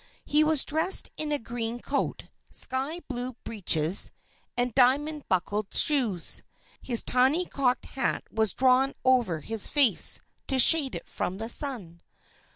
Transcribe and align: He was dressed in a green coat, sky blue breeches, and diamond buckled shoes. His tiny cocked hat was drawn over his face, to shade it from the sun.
He 0.25 0.43
was 0.43 0.65
dressed 0.65 1.11
in 1.15 1.31
a 1.31 1.37
green 1.37 1.79
coat, 1.79 2.23
sky 2.49 3.01
blue 3.07 3.33
breeches, 3.43 4.11
and 4.57 4.73
diamond 4.73 5.29
buckled 5.29 5.71
shoes. 5.75 6.41
His 6.81 7.03
tiny 7.03 7.45
cocked 7.45 7.85
hat 7.85 8.23
was 8.31 8.55
drawn 8.55 8.95
over 9.05 9.41
his 9.41 9.67
face, 9.67 10.19
to 10.47 10.57
shade 10.57 10.95
it 10.95 11.07
from 11.07 11.37
the 11.37 11.49
sun. 11.49 12.01